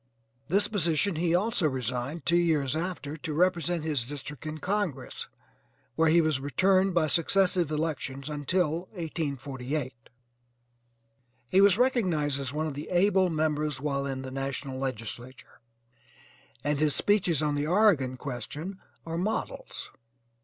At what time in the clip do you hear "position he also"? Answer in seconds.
0.67-1.69